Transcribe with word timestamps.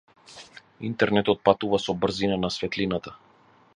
Интернетот 0.87 1.43
патува 1.49 1.81
со 1.83 1.97
брзина 2.07 2.39
на 2.47 2.51
светлината. 2.59 3.15